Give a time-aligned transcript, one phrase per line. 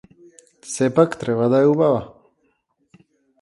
[0.71, 2.01] Сепак треба да е убава.